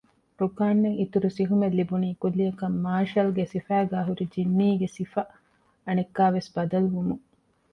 ރުކާންއަށް 0.39 0.99
އިތުރު 0.99 1.29
ސިހުމެއް 1.37 1.77
ލިބުނީ 1.79 2.09
ކުއްލިއަކަށް 2.21 2.77
މާޝަލްގެ 2.85 3.43
ސިފައިގައި 3.51 4.05
ހުރި 4.07 4.25
ޖިންނީގެ 4.33 4.87
ސިފަ 4.95 5.21
އަނެއްކާވެސް 5.85 6.49
ބަދަލުވުމުން 6.55 7.23